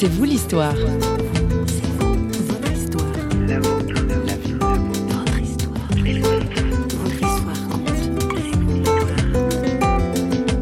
C'est 0.00 0.06
vous 0.06 0.22
l'histoire. 0.22 0.76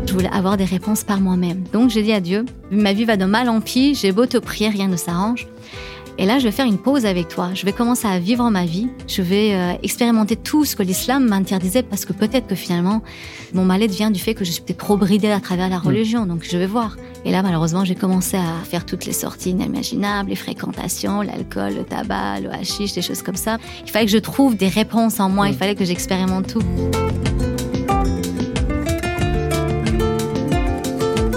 Je 0.07 0.12
voulais 0.14 0.30
avoir 0.33 0.57
des 0.57 0.64
réponses 0.64 1.04
par 1.04 1.21
moi-même. 1.21 1.64
Donc 1.71 1.91
j'ai 1.91 2.03
dit 2.03 2.14
à 2.14 2.21
Dieu, 2.21 2.46
ma 2.71 2.95
vie 2.95 3.04
va 3.04 3.19
de 3.19 3.27
mal 3.27 3.51
en 3.51 3.60
pis, 3.60 3.94
j'ai 3.94 4.10
beau 4.10 4.24
te 4.24 4.38
prier, 4.38 4.71
rien 4.71 4.88
ne 4.88 4.96
s'arrange. 4.96 5.46
Et 6.18 6.24
là, 6.24 6.38
je 6.38 6.44
vais 6.44 6.50
faire 6.50 6.64
une 6.64 6.78
pause 6.78 7.04
avec 7.04 7.28
toi. 7.28 7.50
Je 7.53 7.66
vais 7.66 7.72
commencer 7.72 8.08
à 8.08 8.18
vivre 8.18 8.48
ma 8.48 8.64
vie. 8.64 8.88
Je 9.06 9.21
vais 9.21 9.54
euh, 9.54 9.74
expérimenter 9.82 10.37
tout 10.37 10.64
ce 10.64 10.74
que 10.74 10.82
l'islam 10.82 11.28
m'interdisait 11.28 11.82
parce 11.82 12.06
que 12.06 12.14
peut-être 12.14 12.46
que 12.46 12.54
finalement, 12.54 13.03
mon 13.53 13.66
mal-être 13.66 13.92
vient 13.92 14.10
du 14.10 14.18
fait 14.18 14.32
que 14.32 14.44
je 14.44 14.50
suis 14.50 14.62
peut-être 14.62 14.78
trop 14.78 14.96
bridée 14.96 15.30
à 15.30 15.40
travers 15.40 15.68
la 15.68 15.78
religion. 15.78 16.24
Donc, 16.24 16.42
je 16.50 16.56
vais 16.56 16.66
voir. 16.66 16.96
Et 17.27 17.33
là, 17.33 17.43
malheureusement, 17.43 17.84
j'ai 17.84 17.97
commencé 17.97 18.37
à 18.37 18.62
faire 18.62 18.87
toutes 18.87 19.05
les 19.05 19.12
sorties 19.12 19.50
inimaginables, 19.50 20.30
les 20.30 20.37
fréquentations, 20.37 21.23
l'alcool, 21.23 21.74
le 21.74 21.83
tabac, 21.83 22.38
le 22.38 22.52
hashish, 22.52 22.92
des 22.92 23.02
choses 23.02 23.23
comme 23.23 23.34
ça. 23.34 23.59
Il 23.84 23.91
fallait 23.91 24.06
que 24.06 24.12
je 24.12 24.19
trouve 24.19 24.56
des 24.56 24.69
réponses 24.69 25.19
en 25.19 25.28
moi. 25.28 25.48
Il 25.48 25.56
fallait 25.56 25.74
que 25.74 25.84
j'expérimente 25.84 26.47
tout. 26.47 26.62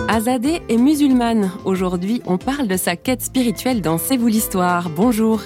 Azadeh 0.07 0.61
est 0.69 0.77
musulmane. 0.77 1.49
Aujourd'hui, 1.65 2.21
on 2.27 2.37
parle 2.37 2.67
de 2.67 2.77
sa 2.77 2.95
quête 2.95 3.23
spirituelle 3.23 3.81
dans 3.81 3.97
C'est 3.97 4.17
vous 4.17 4.27
l'histoire. 4.27 4.89
Bonjour. 4.89 5.41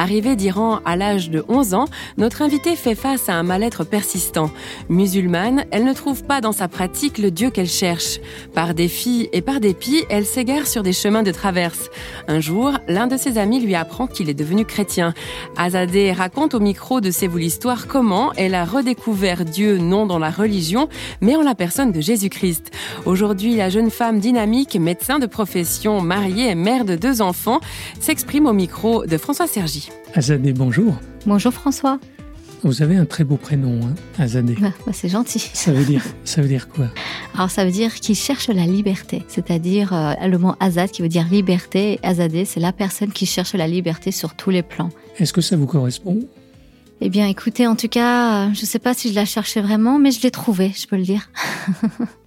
Arrivée 0.00 0.34
d'Iran 0.34 0.80
à 0.86 0.96
l'âge 0.96 1.28
de 1.28 1.44
11 1.46 1.74
ans, 1.74 1.84
notre 2.16 2.40
invitée 2.40 2.74
fait 2.74 2.94
face 2.94 3.28
à 3.28 3.34
un 3.34 3.42
mal-être 3.42 3.84
persistant. 3.84 4.50
Musulmane, 4.88 5.66
elle 5.72 5.84
ne 5.84 5.92
trouve 5.92 6.24
pas 6.24 6.40
dans 6.40 6.52
sa 6.52 6.68
pratique 6.68 7.18
le 7.18 7.30
Dieu 7.30 7.50
qu'elle 7.50 7.68
cherche. 7.68 8.18
Par 8.54 8.72
défi 8.72 9.28
et 9.34 9.42
par 9.42 9.60
dépit, 9.60 10.06
elle 10.08 10.24
s'égare 10.24 10.66
sur 10.66 10.82
des 10.82 10.94
chemins 10.94 11.22
de 11.22 11.32
traverse. 11.32 11.90
Un 12.28 12.40
jour, 12.40 12.78
l'un 12.88 13.08
de 13.08 13.18
ses 13.18 13.36
amis 13.36 13.60
lui 13.60 13.74
apprend 13.74 14.06
qu'il 14.06 14.30
est 14.30 14.34
devenu 14.34 14.64
chrétien. 14.64 15.12
Azadeh 15.58 16.12
raconte 16.12 16.54
au 16.54 16.60
micro 16.60 17.02
de 17.02 17.10
C'est 17.10 17.26
vous 17.26 17.36
l'histoire 17.36 17.86
comment 17.86 18.32
elle 18.38 18.54
a 18.54 18.64
redécouvert 18.64 19.44
Dieu 19.44 19.76
non 19.76 20.06
dans 20.06 20.18
la 20.18 20.30
religion, 20.30 20.88
mais 21.20 21.36
en 21.36 21.42
la 21.42 21.54
personne 21.54 21.92
de 21.92 22.00
Jésus-Christ. 22.00 22.70
Aujourd'hui, 23.04 23.54
la 23.54 23.68
jeune 23.68 23.90
femme 23.90 24.18
dynamique, 24.18 24.76
médecin 24.76 25.18
de 25.18 25.26
profession, 25.26 26.00
mariée 26.00 26.48
et 26.48 26.54
mère 26.54 26.86
de 26.86 26.96
deux 26.96 27.20
enfants, 27.20 27.60
s'exprime 28.00 28.46
au 28.46 28.54
micro 28.54 29.04
de 29.04 29.18
François 29.18 29.46
Sergi. 29.46 29.89
Azadeh, 30.14 30.52
bonjour. 30.52 30.94
Bonjour 31.26 31.52
François. 31.52 31.98
Vous 32.62 32.82
avez 32.82 32.96
un 32.96 33.06
très 33.06 33.24
beau 33.24 33.36
prénom, 33.36 33.80
hein, 33.82 33.94
Azadeh. 34.18 34.56
Bah, 34.60 34.72
bah, 34.86 34.92
c'est 34.92 35.08
gentil. 35.08 35.38
Ça 35.54 35.72
veut 35.72 35.84
dire, 35.84 36.04
ça 36.24 36.42
veut 36.42 36.48
dire 36.48 36.68
quoi? 36.68 36.88
Alors 37.34 37.50
ça 37.50 37.64
veut 37.64 37.70
dire 37.70 37.94
qu'il 37.94 38.14
cherche 38.14 38.48
la 38.48 38.66
liberté, 38.66 39.22
c'est-à-dire 39.28 39.94
euh, 39.94 40.14
le 40.26 40.36
mot 40.36 40.54
Azad 40.60 40.90
qui 40.90 41.00
veut 41.00 41.08
dire 41.08 41.26
liberté. 41.30 41.98
Azadeh, 42.02 42.44
c'est 42.44 42.60
la 42.60 42.72
personne 42.72 43.12
qui 43.12 43.24
cherche 43.24 43.54
la 43.54 43.66
liberté 43.66 44.12
sur 44.12 44.34
tous 44.34 44.50
les 44.50 44.62
plans. 44.62 44.90
Est-ce 45.18 45.32
que 45.32 45.40
ça 45.40 45.56
vous 45.56 45.66
correspond? 45.66 46.20
Eh 47.00 47.08
bien, 47.08 47.26
écoutez, 47.28 47.66
en 47.66 47.76
tout 47.76 47.88
cas, 47.88 48.48
euh, 48.48 48.52
je 48.52 48.60
ne 48.60 48.66
sais 48.66 48.78
pas 48.78 48.92
si 48.92 49.08
je 49.08 49.14
la 49.14 49.24
cherchais 49.24 49.62
vraiment, 49.62 49.98
mais 49.98 50.10
je 50.10 50.20
l'ai 50.20 50.30
trouvée, 50.30 50.72
je 50.76 50.86
peux 50.86 50.96
le 50.96 51.02
dire. 51.02 51.30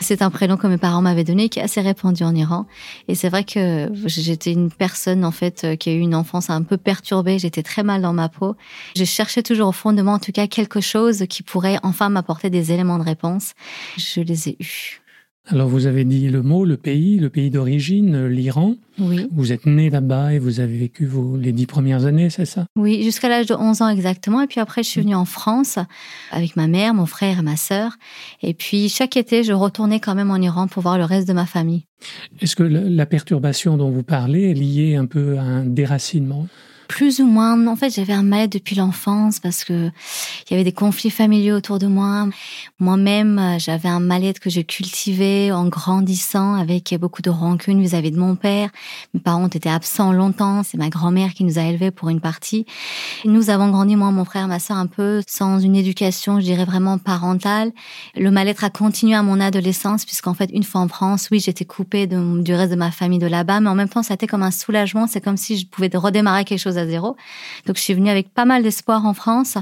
C'est 0.00 0.22
un 0.22 0.30
prénom 0.30 0.56
que 0.56 0.66
mes 0.66 0.78
parents 0.78 1.02
m'avaient 1.02 1.24
donné 1.24 1.48
qui 1.48 1.58
est 1.58 1.62
assez 1.62 1.80
répandu 1.80 2.24
en 2.24 2.34
Iran. 2.34 2.66
Et 3.08 3.14
c'est 3.14 3.28
vrai 3.28 3.44
que 3.44 3.90
j'étais 4.06 4.52
une 4.52 4.70
personne, 4.70 5.24
en 5.24 5.30
fait, 5.30 5.64
euh, 5.64 5.76
qui 5.76 5.90
a 5.90 5.92
eu 5.92 5.98
une 5.98 6.14
enfance 6.14 6.50
un 6.50 6.62
peu 6.62 6.76
perturbée. 6.76 7.38
J'étais 7.38 7.62
très 7.62 7.82
mal 7.82 8.02
dans 8.02 8.12
ma 8.12 8.28
peau. 8.28 8.56
Je 8.96 9.04
cherchais 9.04 9.42
toujours 9.42 9.68
au 9.68 9.72
fond 9.72 9.92
de 9.92 10.02
moi, 10.02 10.14
en 10.14 10.18
tout 10.18 10.32
cas, 10.32 10.46
quelque 10.46 10.80
chose 10.80 11.24
qui 11.28 11.42
pourrait 11.42 11.78
enfin 11.82 12.08
m'apporter 12.08 12.50
des 12.50 12.72
éléments 12.72 12.98
de 12.98 13.04
réponse. 13.04 13.52
Je 13.96 14.20
les 14.20 14.48
ai 14.48 14.56
eus. 14.60 15.00
Alors 15.48 15.68
vous 15.68 15.86
avez 15.86 16.04
dit 16.04 16.28
le 16.28 16.42
mot, 16.42 16.64
le 16.64 16.76
pays, 16.76 17.18
le 17.18 17.30
pays 17.30 17.50
d'origine, 17.50 18.14
euh, 18.16 18.28
l'Iran. 18.28 18.74
Oui. 18.98 19.28
Vous 19.30 19.52
êtes 19.52 19.66
né 19.66 19.90
là-bas 19.90 20.32
et 20.32 20.38
vous 20.40 20.58
avez 20.58 20.76
vécu 20.76 21.06
vos, 21.06 21.36
les 21.36 21.52
dix 21.52 21.66
premières 21.66 22.04
années, 22.04 22.30
c'est 22.30 22.46
ça? 22.46 22.66
Oui, 22.76 23.04
jusqu'à 23.04 23.28
l'âge 23.28 23.46
de 23.46 23.54
11 23.54 23.82
ans 23.82 23.88
exactement. 23.88 24.40
Et 24.40 24.48
puis 24.48 24.58
après, 24.58 24.82
je 24.82 24.88
suis 24.88 25.02
venue 25.02 25.14
en 25.14 25.24
France 25.24 25.78
avec 26.32 26.56
ma 26.56 26.66
mère, 26.66 26.94
mon 26.94 27.06
frère 27.06 27.38
et 27.38 27.42
ma 27.42 27.56
sœur. 27.56 27.92
Et 28.42 28.54
puis 28.54 28.88
chaque 28.88 29.16
été, 29.16 29.44
je 29.44 29.52
retournais 29.52 30.00
quand 30.00 30.16
même 30.16 30.30
en 30.30 30.38
Iran 30.38 30.66
pour 30.66 30.82
voir 30.82 30.98
le 30.98 31.04
reste 31.04 31.28
de 31.28 31.32
ma 31.32 31.46
famille. 31.46 31.84
Est-ce 32.40 32.56
que 32.56 32.64
la, 32.64 32.80
la 32.80 33.06
perturbation 33.06 33.76
dont 33.76 33.90
vous 33.90 34.02
parlez 34.02 34.50
est 34.50 34.54
liée 34.54 34.96
un 34.96 35.06
peu 35.06 35.38
à 35.38 35.42
un 35.42 35.64
déracinement? 35.64 36.48
Plus 36.88 37.20
ou 37.20 37.26
moins. 37.26 37.66
En 37.66 37.76
fait, 37.76 37.94
j'avais 37.94 38.12
un 38.12 38.22
mal 38.22 38.48
depuis 38.48 38.76
l'enfance 38.76 39.40
parce 39.40 39.64
que 39.64 39.90
il 40.48 40.52
y 40.52 40.54
avait 40.54 40.64
des 40.64 40.72
conflits 40.72 41.10
familiaux 41.10 41.56
autour 41.56 41.80
de 41.80 41.88
moi. 41.88 42.28
Moi-même, 42.78 43.38
euh, 43.38 43.58
j'avais 43.58 43.88
un 43.88 43.98
mal-être 43.98 44.38
que 44.38 44.48
j'ai 44.48 44.62
cultivé 44.62 45.50
en 45.50 45.66
grandissant 45.66 46.54
avec 46.54 46.94
beaucoup 47.00 47.20
de 47.20 47.30
rancune 47.30 47.80
vis-à-vis 47.80 48.12
de 48.12 48.18
mon 48.18 48.36
père. 48.36 48.70
Mes 49.12 49.20
parents 49.20 49.48
étaient 49.48 49.68
absents 49.68 50.12
longtemps. 50.12 50.62
C'est 50.62 50.78
ma 50.78 50.88
grand-mère 50.88 51.34
qui 51.34 51.42
nous 51.42 51.58
a 51.58 51.62
élevés 51.62 51.90
pour 51.90 52.10
une 52.10 52.20
partie. 52.20 52.64
Nous 53.24 53.50
avons 53.50 53.70
grandi, 53.70 53.96
moi, 53.96 54.12
mon 54.12 54.24
frère, 54.24 54.46
ma 54.46 54.60
sœur, 54.60 54.76
un 54.76 54.86
peu 54.86 55.20
sans 55.26 55.58
une 55.58 55.74
éducation, 55.74 56.38
je 56.38 56.44
dirais 56.44 56.64
vraiment 56.64 56.98
parentale. 56.98 57.72
Le 58.14 58.30
mal-être 58.30 58.62
a 58.62 58.70
continué 58.70 59.16
à 59.16 59.24
mon 59.24 59.40
adolescence 59.40 60.04
puisqu'en 60.04 60.34
fait, 60.34 60.50
une 60.52 60.62
fois 60.62 60.80
en 60.80 60.88
France, 60.88 61.26
oui, 61.32 61.40
j'étais 61.40 61.64
coupée 61.64 62.06
du 62.06 62.54
reste 62.54 62.70
de 62.70 62.76
ma 62.76 62.92
famille 62.92 63.18
de 63.18 63.26
là-bas, 63.26 63.58
mais 63.58 63.68
en 63.68 63.74
même 63.74 63.88
temps, 63.88 64.04
ça 64.04 64.12
a 64.12 64.14
été 64.14 64.28
comme 64.28 64.44
un 64.44 64.52
soulagement. 64.52 65.08
C'est 65.08 65.20
comme 65.20 65.36
si 65.36 65.58
je 65.58 65.66
pouvais 65.66 65.90
redémarrer 65.92 66.44
quelque 66.44 66.60
chose 66.60 66.78
à 66.78 66.86
zéro. 66.86 67.16
Donc 67.66 67.76
je 67.76 67.82
suis 67.82 67.94
venue 67.94 68.10
avec 68.10 68.32
pas 68.32 68.44
mal 68.44 68.62
d'espoir 68.62 69.06
en 69.06 69.14
France, 69.14 69.58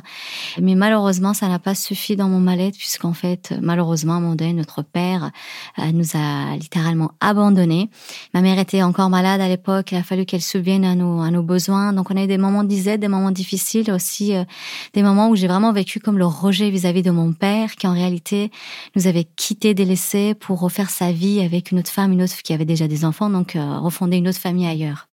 malheureusement 0.75 1.35
ça 1.35 1.49
n'a 1.49 1.59
pas 1.59 1.75
suffi 1.75 2.17
dans 2.17 2.29
mon 2.29 2.41
mal-être 2.41 2.77
puisqu'en 2.77 3.13
fait 3.13 3.55
malheureusement 3.61 4.15
à 4.15 4.17
un 4.17 4.21
moment 4.21 4.35
donné 4.35 4.53
notre 4.53 4.83
père 4.83 5.31
euh, 5.79 5.93
nous 5.93 6.07
a 6.15 6.57
littéralement 6.57 7.13
abandonnés. 7.21 7.91
Ma 8.33 8.41
mère 8.41 8.59
était 8.59 8.83
encore 8.83 9.11
malade 9.11 9.41
à 9.41 9.49
l'époque, 9.49 9.93
il 9.93 9.99
a 9.99 10.03
fallu 10.03 10.25
qu'elle 10.25 10.43
subvienne 10.43 10.85
à 10.85 10.95
nos 10.95 11.21
à 11.21 11.31
nos 11.31 11.43
besoins. 11.43 11.93
Donc 11.93 12.11
on 12.11 12.17
a 12.17 12.25
eu 12.25 12.27
des 12.27 12.39
moments 12.39 12.65
d'isette, 12.65 13.01
des 13.01 13.09
moments 13.09 13.31
difficiles 13.31 13.91
aussi, 13.91 14.35
euh, 14.35 14.45
des 14.93 15.03
moments 15.03 15.29
où 15.29 15.37
j'ai 15.37 15.49
vraiment 15.49 15.73
vécu 15.73 16.01
comme 16.01 16.19
le 16.19 16.27
rejet 16.27 16.71
vis-à-vis 16.71 17.03
de 17.03 17.11
mon 17.11 17.33
père 17.33 17.77
qui 17.77 17.87
en 17.87 17.93
réalité 17.93 18.51
nous 18.97 19.07
avait 19.07 19.25
quittés, 19.25 19.75
délaissés 19.75 20.35
pour 20.35 20.61
refaire 20.61 20.91
sa 20.91 21.13
vie 21.13 21.41
avec 21.41 21.71
une 21.71 21.79
autre 21.79 21.91
femme, 21.91 22.13
une 22.13 22.23
autre 22.23 22.43
qui 22.43 22.53
avait 22.53 22.65
déjà 22.65 22.89
des 22.89 23.05
enfants, 23.05 23.31
donc 23.31 23.57
euh, 23.57 23.79
refonder 23.79 24.17
une 24.17 24.29
autre 24.29 24.39
famille 24.39 24.67
ailleurs. 24.67 25.09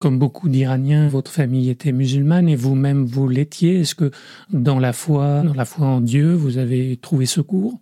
Comme 0.00 0.18
beaucoup 0.18 0.48
d'Iraniens, 0.48 1.08
votre 1.08 1.30
famille 1.30 1.68
était 1.68 1.92
musulmane 1.92 2.48
et 2.48 2.56
vous-même 2.56 3.04
vous 3.04 3.28
l'étiez. 3.28 3.80
Est-ce 3.80 3.94
que 3.94 4.10
dans 4.50 4.78
la 4.78 4.94
foi, 4.94 5.42
dans 5.42 5.52
la 5.52 5.66
foi 5.66 5.86
en 5.86 6.00
Dieu, 6.00 6.32
vous 6.32 6.56
avez 6.56 6.96
trouvé 6.96 7.26
secours? 7.26 7.78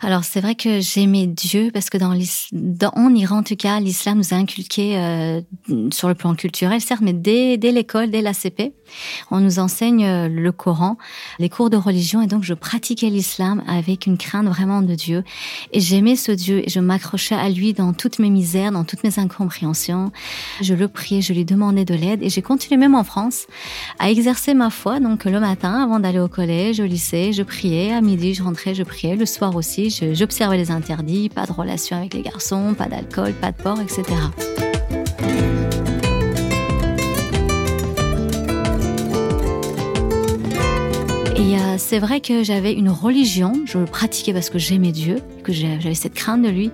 Alors 0.00 0.24
c'est 0.24 0.40
vrai 0.40 0.54
que 0.54 0.80
j'aimais 0.80 1.26
Dieu 1.26 1.70
parce 1.72 1.90
que 1.90 1.98
dans, 1.98 2.12
en 2.94 3.14
Iran 3.14 3.38
en 3.38 3.42
tout 3.42 3.56
cas, 3.56 3.80
l'islam 3.80 4.18
nous 4.18 4.34
a 4.34 4.36
inculqué 4.36 4.98
euh, 4.98 5.40
sur 5.92 6.08
le 6.08 6.14
plan 6.14 6.34
culturel, 6.34 6.80
certes, 6.80 7.02
mais 7.02 7.12
dès, 7.12 7.56
dès 7.56 7.72
l'école, 7.72 8.10
dès 8.10 8.22
l'ACP, 8.22 8.72
on 9.30 9.40
nous 9.40 9.58
enseigne 9.58 10.04
euh, 10.04 10.28
le 10.28 10.52
Coran, 10.52 10.98
les 11.38 11.48
cours 11.48 11.70
de 11.70 11.76
religion, 11.76 12.22
et 12.22 12.26
donc 12.26 12.42
je 12.42 12.54
pratiquais 12.54 13.08
l'islam 13.08 13.62
avec 13.68 14.06
une 14.06 14.18
crainte 14.18 14.46
vraiment 14.46 14.82
de 14.82 14.94
Dieu. 14.94 15.22
Et 15.72 15.80
j'aimais 15.80 16.16
ce 16.16 16.32
Dieu 16.32 16.62
et 16.64 16.68
je 16.68 16.80
m'accrochais 16.80 17.34
à 17.34 17.48
lui 17.48 17.72
dans 17.72 17.92
toutes 17.92 18.18
mes 18.18 18.30
misères, 18.30 18.72
dans 18.72 18.84
toutes 18.84 19.04
mes 19.04 19.18
incompréhensions. 19.18 20.12
Je 20.60 20.74
le 20.74 20.88
priais, 20.88 21.22
je 21.22 21.32
lui 21.32 21.44
demandais 21.44 21.84
de 21.84 21.94
l'aide 21.94 22.22
et 22.22 22.30
j'ai 22.30 22.42
continué 22.42 22.76
même 22.76 22.94
en 22.94 23.04
France 23.04 23.46
à 23.98 24.10
exercer 24.10 24.54
ma 24.54 24.70
foi. 24.70 24.98
Donc 24.98 25.24
le 25.24 25.40
matin, 25.40 25.82
avant 25.82 26.00
d'aller 26.00 26.18
au 26.18 26.28
collège, 26.28 26.80
au 26.80 26.86
lycée, 26.86 27.32
je 27.32 27.42
priais. 27.42 27.92
À 27.92 28.00
midi, 28.00 28.34
je 28.34 28.42
rentrais, 28.42 28.74
je 28.74 28.82
priais. 28.82 29.16
Le 29.16 29.26
soir 29.26 29.54
j'observais 29.60 30.56
les 30.56 30.70
interdits, 30.70 31.28
pas 31.28 31.46
de 31.46 31.52
relation 31.52 31.96
avec 31.96 32.14
les 32.14 32.22
garçons, 32.22 32.74
pas 32.74 32.86
d'alcool, 32.86 33.32
pas 33.32 33.52
de 33.52 33.62
porc, 33.62 33.80
etc. 33.80 34.04
Et 41.36 41.56
euh, 41.56 41.76
c'est 41.78 41.98
vrai 41.98 42.20
que 42.20 42.44
j'avais 42.44 42.72
une 42.72 42.90
religion, 42.90 43.54
je 43.64 43.78
le 43.78 43.86
pratiquais 43.86 44.32
parce 44.32 44.50
que 44.50 44.58
j'aimais 44.58 44.92
Dieu, 44.92 45.16
que 45.42 45.52
j'avais 45.52 45.94
cette 45.94 46.14
crainte 46.14 46.42
de 46.42 46.48
lui. 46.48 46.70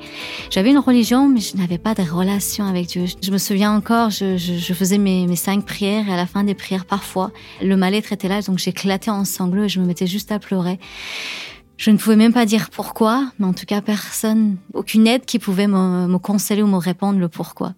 J'avais 0.51 0.71
une 0.71 0.79
religion, 0.79 1.29
mais 1.29 1.41
je 1.41 1.57
n'avais 1.57 1.79
pas 1.79 1.95
de 1.95 2.03
relation 2.03 2.65
avec 2.67 2.87
Dieu. 2.87 3.05
Je 3.23 3.31
me 3.31 3.39
souviens 3.39 3.73
encore, 3.75 4.11
je, 4.11 4.73
faisais 4.75 4.99
mes, 4.99 5.27
mes, 5.27 5.37
cinq 5.37 5.65
prières 5.65 6.09
et 6.09 6.13
à 6.13 6.17
la 6.17 6.27
fin 6.27 6.45
des 6.45 6.55
prières, 6.55 6.85
parfois, 6.85 7.31
le 7.63 7.77
mal-être 7.77 8.13
était 8.13 8.29
là, 8.29 8.43
donc 8.43 8.59
j'éclatais 8.59 9.11
en 9.11 9.25
sanglots 9.25 9.65
et 9.65 9.69
je 9.69 9.81
me 9.81 9.87
mettais 9.87 10.07
juste 10.07 10.33
à 10.33 10.39
pleurer. 10.39 10.79
Je 11.77 11.91
ne 11.91 11.99
pouvais 11.99 12.17
même 12.17 12.33
pas 12.33 12.47
dire 12.47 12.71
pourquoi, 12.71 13.31
mais 13.39 13.47
en 13.47 13.53
tout 13.53 13.67
cas, 13.67 13.83
personne, 13.83 14.57
aucune 14.73 15.07
aide 15.07 15.25
qui 15.25 15.39
pouvait 15.39 15.67
me, 15.67 16.07
me 16.07 16.19
conseiller 16.19 16.63
ou 16.63 16.67
me 16.67 16.79
répondre 16.79 17.19
le 17.19 17.29
pourquoi. 17.29 17.75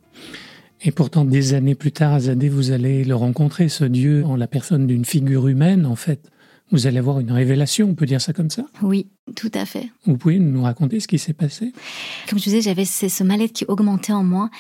Et 0.83 0.93
pourtant, 0.93 1.25
des 1.25 1.55
années 1.55 1.75
plus 1.75 1.91
tard, 1.91 2.15
Azadeh, 2.15 2.49
vous 2.49 2.71
allez 2.71 3.05
le 3.05 3.15
rencontrer, 3.17 3.69
ce 3.69 3.85
Dieu, 3.85 4.25
en 4.25 4.37
la 4.37 4.47
personne 4.47 4.87
d'une 4.87 5.05
figure 5.05 5.49
humaine, 5.49 5.85
en 5.87 5.97
fait. 5.97 6.31
Vous 6.71 6.87
allez 6.87 6.99
avoir 6.99 7.19
une 7.19 7.33
révélation, 7.33 7.89
on 7.89 7.95
peut 7.95 8.07
dire 8.07 8.21
ça 8.21 8.33
comme 8.33 8.51
ça? 8.51 8.65
Oui, 8.83 9.09
Tout 9.37 9.51
à 9.55 9.65
fait. 9.65 9.91
Vous 10.07 10.17
pouvez 10.17 10.39
nous 10.39 10.63
raconter 10.63 11.01
ce 11.01 11.09
qui 11.09 11.19
s'est 11.19 11.33
passé? 11.33 11.73
Comme 12.29 12.39
je 12.39 12.45
disais, 12.45 12.61
j'avais 12.61 12.85
ce 12.85 13.25
mal-être 13.25 13.53
qui 13.53 13.65
augmentait 13.67 14.13
en 14.13 14.25
moi. 14.25 14.51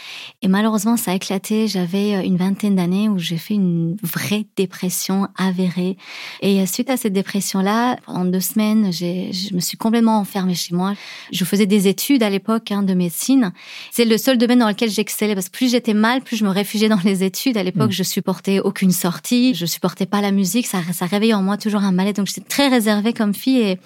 Et 0.42 0.48
malheureusement, 0.48 0.96
ça 0.96 1.12
a 1.12 1.14
éclaté. 1.14 1.68
J'avais 1.68 2.16
euh, 2.16 2.22
une 2.22 2.36
vingtaine 2.36 2.76
d'années 2.76 3.08
où 3.08 3.18
j'ai 3.18 3.36
fait 3.36 3.54
une 3.54 3.96
vraie 4.02 4.46
dépression 4.56 5.28
avérée. 5.36 5.96
Et 6.42 6.60
euh, 6.60 6.66
suite 6.66 6.90
à 6.90 6.96
cette 6.96 7.12
dépression-là, 7.12 7.96
pendant 8.04 8.24
deux 8.24 8.40
semaines, 8.40 8.92
je 8.92 9.54
me 9.54 9.60
suis 9.60 9.76
complètement 9.76 10.18
enfermée 10.18 10.54
chez 10.54 10.74
moi. 10.74 10.94
Je 11.32 11.44
faisais 11.44 11.66
des 11.66 11.88
études 11.88 12.22
à 12.22 12.30
l'époque 12.30 12.70
hein, 12.70 12.82
de 12.82 12.94
médecine. 12.94 13.52
C'est 13.90 14.04
le 14.04 14.18
seul 14.18 14.38
domaine 14.38 14.58
dans 14.58 14.68
lequel 14.68 14.90
j'excellais 14.90 15.34
parce 15.34 15.48
que 15.48 15.56
plus 15.56 15.70
j'étais 15.70 15.94
mal, 15.94 16.20
plus 16.22 16.36
je 16.36 16.44
me 16.44 16.50
réfugiais 16.50 16.88
dans 16.88 17.00
les 17.04 17.24
études. 17.24 17.56
À 17.56 17.62
l'époque, 17.62 17.90
mm. 17.90 17.92
je 17.92 18.02
supportais 18.02 18.60
aucune 18.60 18.92
sortie. 18.92 19.54
Je 19.54 19.66
supportais 19.66 20.06
pas 20.06 20.20
la 20.20 20.30
musique. 20.30 20.66
Ça, 20.66 20.78
ça 20.92 21.06
réveillait 21.06 21.34
en 21.34 21.42
moi 21.42 21.56
toujours 21.56 21.82
un 21.82 21.92
mal-être. 21.92 22.16
Donc 22.16 22.26
j'étais 22.26 22.40
très 22.42 22.68
réservée 22.68 23.12
comme 23.12 23.34
fille. 23.34 23.60
Et 23.60 23.78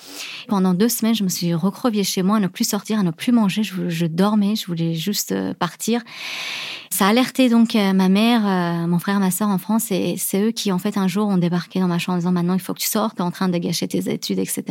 pendant 0.49 0.72
deux 0.75 0.89
semaines, 0.89 1.15
je 1.15 1.25
me 1.25 1.29
suis 1.29 1.55
recroviée 1.55 2.05
chez 2.05 2.23
moi, 2.23 2.37
à 2.37 2.41
ne 2.41 2.47
plus 2.47 2.69
sortir, 2.69 2.99
à 2.99 3.03
ne 3.03 3.11
plus 3.11 3.33
manger. 3.33 3.63
Je, 3.63 4.07
dormais, 4.07 4.57
je 4.57 4.67
voulais 4.67 4.95
juste 4.95 5.33
euh, 5.33 5.55
partir. 5.55 6.03
Ça 6.91 7.07
a 7.07 7.09
alerté 7.11 7.49
donc 7.49 7.75
euh, 7.75 7.93
ma 7.93 8.09
mère, 8.09 8.47
euh, 8.47 8.87
mon 8.87 8.99
frère, 8.99 9.19
ma 9.21 9.31
soeur 9.31 9.49
en 9.49 9.59
France, 9.59 9.91
et 9.91 10.17
c'est 10.19 10.43
eux 10.43 10.51
qui, 10.51 10.73
en 10.73 10.79
fait, 10.79 10.97
un 10.97 11.09
jour 11.09 11.29
ont 11.29 11.39
débarqué 11.39 11.81
dans 11.81 11.89
ma 11.89 11.99
chambre 11.99 12.17
en 12.17 12.19
disant 12.19 12.33
maintenant, 12.33 12.55
il 12.55 12.61
faut 12.61 12.75
que 12.75 12.81
tu 12.81 12.89
sortes, 12.89 13.19
es 13.19 13.23
en 13.23 13.31
train 13.31 13.49
de 13.49 13.59
gâcher 13.59 13.89
tes 13.89 14.13
études, 14.13 14.39
etc. 14.39 14.65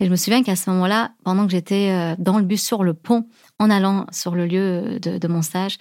Et 0.00 0.06
je 0.06 0.10
me 0.10 0.16
souviens 0.16 0.42
qu'à 0.42 0.56
ce 0.56 0.68
moment-là, 0.70 1.12
pendant 1.24 1.46
que 1.46 1.52
j'étais 1.52 2.16
dans 2.18 2.38
le 2.38 2.44
bus 2.44 2.62
sur 2.62 2.82
le 2.82 2.94
pont, 2.94 3.26
en 3.58 3.70
allant 3.70 4.06
sur 4.10 4.34
le 4.34 4.46
lieu 4.46 4.98
de, 5.00 5.18
de 5.18 5.28
mon 5.28 5.42
stage, 5.42 5.78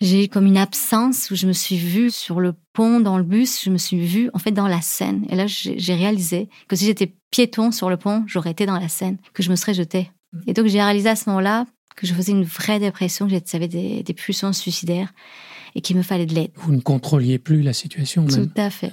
j'ai 0.00 0.24
eu 0.24 0.28
comme 0.28 0.46
une 0.46 0.56
absence 0.56 1.30
où 1.30 1.34
je 1.34 1.46
me 1.46 1.52
suis 1.52 1.76
vue 1.76 2.10
sur 2.10 2.40
le 2.40 2.54
pont, 2.72 3.00
dans 3.00 3.18
le 3.18 3.24
bus, 3.24 3.62
je 3.64 3.70
me 3.70 3.78
suis 3.78 3.98
vue 3.98 4.30
en 4.32 4.38
fait 4.38 4.52
dans 4.52 4.68
la 4.68 4.80
Seine. 4.80 5.26
Et 5.28 5.36
là, 5.36 5.46
j'ai 5.46 5.94
réalisé 5.94 6.48
que 6.68 6.76
si 6.76 6.86
j'étais 6.86 7.14
piéton 7.30 7.72
sur 7.72 7.90
le 7.90 7.96
pont, 7.96 8.24
j'aurais 8.26 8.52
été 8.52 8.64
dans 8.64 8.78
la 8.78 8.88
Seine, 8.88 9.18
que 9.32 9.42
je 9.42 9.50
me 9.50 9.56
serais 9.56 9.74
jetée. 9.74 10.10
Et 10.46 10.52
donc 10.52 10.66
j'ai 10.66 10.80
réalisé 10.80 11.08
à 11.08 11.16
ce 11.16 11.28
moment-là 11.30 11.66
que 11.96 12.06
je 12.06 12.14
faisais 12.14 12.32
une 12.32 12.44
vraie 12.44 12.78
dépression, 12.78 13.26
que 13.26 13.34
j'avais 13.44 13.66
des, 13.66 14.02
des 14.04 14.14
pulsions 14.14 14.52
suicidaires 14.52 15.12
et 15.74 15.80
qu'il 15.80 15.96
me 15.96 16.02
fallait 16.02 16.26
de 16.26 16.34
l'aide. 16.34 16.52
Vous 16.54 16.72
ne 16.72 16.80
contrôliez 16.80 17.38
plus 17.38 17.62
la 17.62 17.72
situation 17.72 18.22
même. 18.22 18.48
Tout 18.48 18.60
à 18.60 18.70
fait. 18.70 18.92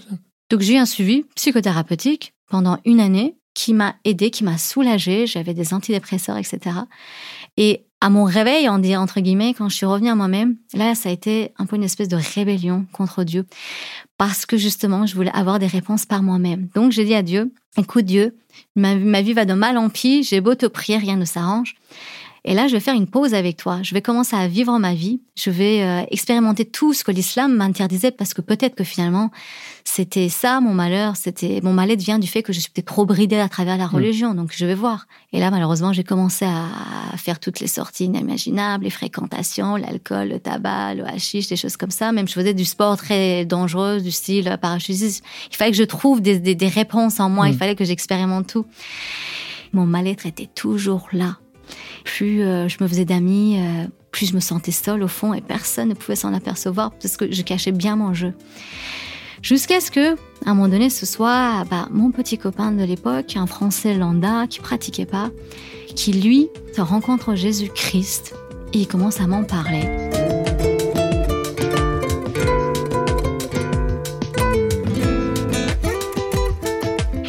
Donc 0.49 0.61
j'ai 0.61 0.73
eu 0.73 0.77
un 0.77 0.85
suivi 0.85 1.23
psychothérapeutique 1.35 2.33
pendant 2.49 2.79
une 2.85 2.99
année 2.99 3.35
qui 3.53 3.73
m'a 3.73 3.95
aidé, 4.03 4.29
qui 4.29 4.43
m'a 4.43 4.57
soulagée. 4.57 5.27
J'avais 5.27 5.53
des 5.53 5.73
antidépresseurs, 5.73 6.37
etc. 6.37 6.77
Et 7.57 7.85
à 8.01 8.09
mon 8.09 8.25
réveil, 8.25 8.69
on 8.69 8.77
dit 8.77 8.95
entre 8.95 9.19
guillemets, 9.19 9.53
quand 9.53 9.69
je 9.69 9.75
suis 9.75 9.85
revenue 9.85 10.09
à 10.09 10.15
moi-même, 10.15 10.57
là, 10.73 10.95
ça 10.95 11.09
a 11.09 11.11
été 11.11 11.51
un 11.57 11.65
peu 11.65 11.75
une 11.75 11.83
espèce 11.83 12.07
de 12.07 12.17
rébellion 12.35 12.85
contre 12.91 13.23
Dieu. 13.23 13.45
Parce 14.17 14.45
que 14.45 14.57
justement, 14.57 15.05
je 15.05 15.15
voulais 15.15 15.31
avoir 15.33 15.59
des 15.59 15.67
réponses 15.67 16.05
par 16.05 16.21
moi-même. 16.21 16.67
Donc, 16.75 16.91
j'ai 16.91 17.05
dit 17.05 17.15
à 17.15 17.23
Dieu, 17.23 17.51
écoute 17.77 18.05
Dieu, 18.05 18.35
ma, 18.75 18.95
ma 18.95 19.21
vie 19.21 19.33
va 19.33 19.45
de 19.45 19.53
mal 19.53 19.77
en 19.77 19.89
pis, 19.89 20.23
j'ai 20.23 20.41
beau 20.41 20.55
te 20.55 20.65
prier, 20.65 20.97
rien 20.97 21.17
ne 21.17 21.25
s'arrange. 21.25 21.75
Et 22.47 22.53
là, 22.53 22.67
je 22.67 22.73
vais 22.73 22.79
faire 22.79 22.93
une 22.93 23.07
pause 23.07 23.33
avec 23.33 23.57
toi. 23.57 23.79
Je 23.81 23.95
vais 23.95 24.03
commencer 24.03 24.35
à 24.35 24.47
vivre 24.47 24.77
ma 24.77 24.93
vie. 24.93 25.19
Je 25.35 25.49
vais 25.49 25.81
euh, 25.81 26.03
expérimenter 26.11 26.63
tout 26.63 26.93
ce 26.93 27.03
que 27.03 27.11
l'islam 27.11 27.55
m'interdisait 27.55 28.11
parce 28.11 28.35
que 28.35 28.41
peut-être 28.41 28.75
que 28.75 28.83
finalement, 28.83 29.31
c'était 29.83 30.29
ça 30.29 30.61
mon 30.61 30.75
malheur. 30.75 31.15
C'était 31.15 31.59
mon 31.63 31.73
mal-être 31.73 32.01
vient 32.01 32.19
du 32.19 32.27
fait 32.27 32.43
que 32.43 32.53
je 32.53 32.59
suis 32.59 32.69
peut-être 32.69 32.85
trop 32.85 33.07
bridée 33.07 33.39
à 33.39 33.49
travers 33.49 33.77
la 33.77 33.87
mm. 33.87 33.95
religion. 33.95 34.33
Donc, 34.35 34.53
je 34.55 34.63
vais 34.63 34.75
voir. 34.75 35.07
Et 35.33 35.39
là, 35.39 35.49
malheureusement, 35.49 35.91
j'ai 35.91 36.03
commencé 36.03 36.45
à 36.45 37.17
faire 37.17 37.39
toutes 37.39 37.59
les 37.59 37.67
sorties 37.67 38.05
inimaginables, 38.05 38.83
les 38.83 38.91
fréquentations, 38.91 39.75
l'alcool, 39.75 40.29
le 40.29 40.39
tabac, 40.39 40.93
le 40.93 41.07
hashish, 41.07 41.47
des 41.47 41.55
choses 41.55 41.77
comme 41.77 41.89
ça. 41.89 42.11
Même 42.11 42.27
je 42.27 42.33
faisais 42.33 42.53
du 42.53 42.65
sport 42.65 42.95
très 42.95 43.45
dangereux, 43.45 44.01
du 44.01 44.11
style 44.11 44.55
parachutisme. 44.61 45.25
Il 45.49 45.55
fallait 45.55 45.71
que 45.71 45.77
je 45.77 45.83
trouve 45.83 46.21
des, 46.21 46.37
des, 46.37 46.67
réponses 46.67 47.19
en 47.19 47.27
moi. 47.27 47.47
Il 47.47 47.55
mm. 47.55 47.57
fallait 47.57 47.75
que 47.75 47.85
j'expérimente 47.85 48.45
tout. 48.45 48.67
Mon 49.73 49.87
mal-être 49.87 50.27
était 50.27 50.49
toujours 50.53 51.07
là 51.11 51.39
plus 52.03 52.41
euh, 52.41 52.67
je 52.67 52.77
me 52.81 52.87
faisais 52.87 53.05
d'amis, 53.05 53.59
euh, 53.59 53.87
plus 54.11 54.29
je 54.29 54.35
me 54.35 54.39
sentais 54.39 54.71
seule 54.71 55.03
au 55.03 55.07
fond 55.07 55.33
et 55.33 55.41
personne 55.41 55.89
ne 55.89 55.93
pouvait 55.93 56.15
s'en 56.15 56.33
apercevoir 56.33 56.91
parce 56.91 57.17
que 57.17 57.31
je 57.31 57.41
cachais 57.41 57.71
bien 57.71 57.95
mon 57.95 58.13
jeu. 58.13 58.33
Jusqu'à 59.41 59.79
ce 59.79 59.91
que, 59.91 60.15
à 60.15 60.17
un 60.47 60.53
moment 60.55 60.69
donné, 60.69 60.89
ce 60.89 61.05
soit 61.05 61.65
bah, 61.69 61.87
mon 61.91 62.11
petit 62.11 62.37
copain 62.37 62.71
de 62.71 62.83
l'époque, 62.83 63.35
un 63.37 63.45
Français 63.45 63.93
lambda 63.93 64.47
qui 64.47 64.59
pratiquait 64.59 65.05
pas, 65.05 65.29
qui 65.95 66.13
lui 66.13 66.49
rencontre 66.77 67.35
Jésus-Christ 67.35 68.33
et 68.73 68.79
il 68.79 68.87
commence 68.87 69.21
à 69.21 69.27
m'en 69.27 69.43
parler. 69.43 70.14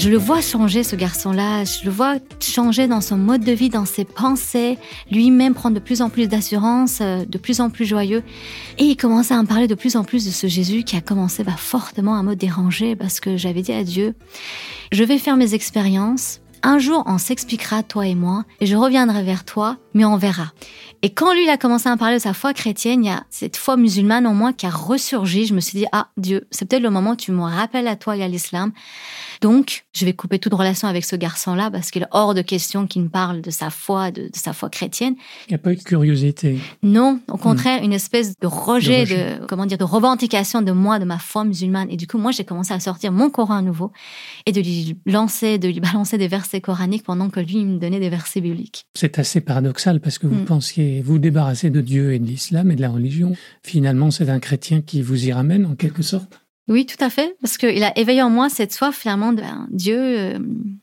Je 0.07 0.11
le 0.13 0.19
vois 0.19 0.41
changer, 0.41 0.85
ce 0.85 0.95
garçon-là. 0.95 1.65
Je 1.65 1.85
le 1.85 1.91
vois 1.91 2.19
changer 2.41 2.87
dans 2.87 3.01
son 3.01 3.17
mode 3.17 3.43
de 3.43 3.51
vie, 3.51 3.71
dans 3.71 3.85
ses 3.85 4.05
pensées, 4.05 4.79
lui-même 5.11 5.53
prendre 5.53 5.75
de 5.75 5.81
plus 5.81 6.01
en 6.01 6.11
plus 6.11 6.29
d'assurance, 6.29 7.01
euh, 7.01 7.25
de 7.25 7.39
plus 7.39 7.61
en 7.61 7.71
plus 7.71 7.87
joyeux. 7.87 8.23
Et 8.79 8.85
il 8.85 8.97
commence 8.97 9.33
à 9.33 9.35
en 9.35 9.45
parler 9.45 9.67
de 9.67 9.75
plus 9.75 9.97
en 9.97 10.05
plus 10.05 10.25
de 10.25 10.31
ce 10.31 10.47
Jésus 10.47 10.85
qui 10.85 10.95
a 10.95 11.01
commencé 11.01 11.43
bah, 11.43 11.57
fortement 11.59 12.15
à 12.15 12.23
me 12.23 12.37
déranger 12.37 12.95
parce 12.95 13.19
que 13.19 13.37
j'avais 13.37 13.63
dit 13.63 13.73
à 13.73 13.83
Dieu, 13.83 14.15
je 14.93 15.03
vais 15.03 15.19
faire 15.19 15.37
mes 15.37 15.55
expériences. 15.55 16.41
Un 16.63 16.79
jour, 16.79 17.03
on 17.07 17.19
s'expliquera, 17.19 17.83
toi 17.83 18.07
et 18.07 18.15
moi, 18.15 18.45
et 18.61 18.67
je 18.67 18.77
reviendrai 18.77 19.25
vers 19.25 19.45
toi, 19.45 19.77
mais 19.95 20.05
on 20.05 20.17
verra. 20.17 20.53
Et 21.03 21.11
quand 21.11 21.33
lui, 21.33 21.45
il 21.45 21.49
a 21.49 21.59
commencé 21.59 21.89
à 21.89 21.97
parler 21.97 22.17
de 22.17 22.23
sa 22.23 22.33
foi 22.33 22.55
chrétienne, 22.55 23.05
il 23.05 23.09
y 23.09 23.11
a 23.11 23.25
cette 23.31 23.57
foi 23.57 23.77
musulmane 23.77 24.27
en 24.27 24.35
moi 24.35 24.53
qui 24.53 24.67
a 24.67 24.71
ressurgi. 24.71 25.47
Je 25.47 25.55
me 25.55 25.61
suis 25.61 25.79
dit, 25.79 25.87
ah 25.93 26.09
Dieu, 26.17 26.47
c'est 26.51 26.65
peut-être 26.65 26.83
le 26.83 26.91
moment 26.91 27.11
où 27.11 27.17
tu 27.17 27.33
me 27.33 27.43
rappelles 27.43 27.87
à 27.87 27.97
toi 27.97 28.17
et 28.17 28.23
à 28.23 28.29
l'islam. 28.29 28.73
Donc, 29.41 29.85
je 29.95 30.05
vais 30.05 30.13
couper 30.13 30.39
toute 30.39 30.55
relation 30.55 30.89
avec 30.89 31.05
ce 31.05 31.17
garçon-là 31.17 31.71
parce 31.71 31.91
qu'il 31.91 32.03
est 32.03 32.09
hors 32.11 32.35
de 32.35 32.43
question 32.43 32.87
qu'il 32.87 33.03
me 33.03 33.09
parle 33.09 33.41
de 33.41 33.51
sa 33.51 33.71
foi, 33.71 34.11
de, 34.11 34.29
sa 34.35 34.53
foi 34.53 34.71
chrétienne. 34.71 35.15
Il 35.49 35.53
n'y 35.53 35.55
a 35.55 35.59
pas 35.59 35.73
eu 35.73 35.77
de 35.77 35.83
curiosité. 35.83 36.59
Non, 36.83 37.21
au 37.29 37.37
contraire, 37.37 37.83
une 37.83 37.93
espèce 37.93 38.39
de 38.39 38.47
rejet, 38.47 39.05
de, 39.05 39.47
comment 39.47 39.67
dire, 39.67 39.79
de 39.79 39.85
revendication 39.85 40.63
de 40.63 40.73
moi, 40.73 40.99
de 40.99 41.05
ma 41.05 41.19
foi 41.19 41.45
musulmane. 41.45 41.89
Et 41.91 41.97
du 41.97 42.07
coup, 42.07 42.19
moi, 42.19 42.33
j'ai 42.33 42.45
commencé 42.45 42.73
à 42.73 42.81
sortir 42.81 43.13
mon 43.13 43.31
Coran 43.31 43.57
à 43.57 43.63
nouveau 43.63 43.93
et 44.47 44.53
de 44.53 44.61
lui 44.61 44.97
lancer, 45.07 45.59
de 45.59 45.69
lui 45.69 45.81
balancer 45.81 46.19
des 46.19 46.29
versets 46.29 46.61
coraniques 46.61 47.05
pendant 47.05 47.31
que 47.31 47.41
lui, 47.41 47.57
il 47.57 47.67
me 47.67 47.79
donnait 47.79 48.01
des 48.01 48.11
versets 48.11 48.41
bibliques. 48.41 48.85
C'est 48.95 49.19
assez 49.19 49.41
paradoxal 49.41 50.01
parce 50.01 50.19
que 50.19 50.27
vous 50.27 50.43
mm. 50.43 50.45
pensiez 50.45 51.03
vous 51.03 51.19
débarrasser 51.19 51.71
de 51.71 51.81
Dieu 51.81 52.13
et 52.13 52.19
de 52.19 52.27
l'islam 52.27 52.71
et 52.71 52.77
de 52.77 52.81
la 52.81 52.91
religion. 52.91 53.35
Finalement, 53.63 54.11
c'est 54.11 54.29
un 54.29 54.41
chrétien 54.41 54.81
qui 54.81 55.03
vous 55.03 55.27
y 55.27 55.33
ramène 55.33 55.67
en 55.67 55.75
quelque 55.75 56.03
sorte. 56.03 56.46
Oui, 56.69 56.85
tout 56.85 57.03
à 57.03 57.11
fait, 57.11 57.37
parce 57.41 57.59
qu'il 57.59 57.83
a 57.85 57.97
éveillé 57.97 58.23
en 58.23 58.31
moi 58.31 58.49
cette 58.49 58.73
soif 58.73 58.97
finalement 58.99 59.33
de 59.33 59.41
ben, 59.41 59.69
Dieu. 59.71 59.99
Euh, 59.99 60.39